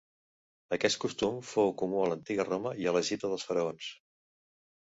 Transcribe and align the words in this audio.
Aquest 0.77 0.97
costum 1.03 1.37
fou 1.51 1.69
comú 1.83 2.01
en 2.05 2.11
l'antiga 2.13 2.47
Roma 2.49 2.73
i 2.85 2.89
a 2.89 2.95
l'Egipte 2.97 3.33
dels 3.35 3.47
faraons. 3.51 3.93